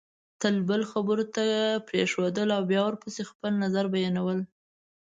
[0.41, 1.43] تل بل خبرو ته
[1.87, 4.39] پرېښودل او بیا ورپسې خپل نظر بیانول